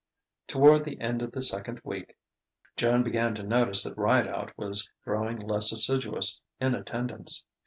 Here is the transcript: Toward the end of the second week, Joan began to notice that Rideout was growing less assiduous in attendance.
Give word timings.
Toward 0.47 0.83
the 0.83 0.99
end 0.99 1.21
of 1.21 1.31
the 1.31 1.43
second 1.43 1.79
week, 1.83 2.17
Joan 2.75 3.03
began 3.03 3.35
to 3.35 3.43
notice 3.43 3.83
that 3.83 3.99
Rideout 3.99 4.51
was 4.57 4.89
growing 5.03 5.37
less 5.37 5.71
assiduous 5.71 6.41
in 6.59 6.73
attendance. 6.73 7.43